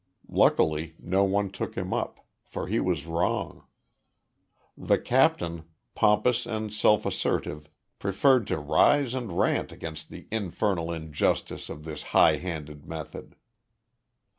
Luckily, 0.29 0.95
no 0.97 1.23
one 1.25 1.51
took 1.51 1.75
him 1.75 1.93
up 1.93 2.25
for 2.43 2.65
he 2.65 2.79
was 2.79 3.05
wrong. 3.05 3.65
The 4.75 4.97
captain, 4.97 5.65
pompous 5.93 6.47
and 6.47 6.73
self 6.73 7.05
assertive, 7.05 7.69
preferred 7.99 8.47
to 8.47 8.57
rise 8.57 9.13
and 9.13 9.31
rant 9.31 9.71
against 9.71 10.09
the 10.09 10.27
"infernal 10.31 10.91
injustice 10.91 11.69
of 11.69 11.83
this 11.85 12.01
high 12.17 12.37
handed 12.37 12.87
method." 12.87 13.35